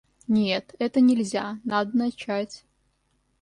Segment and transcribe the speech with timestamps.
[0.27, 2.65] Нет, это нельзя, надо начать.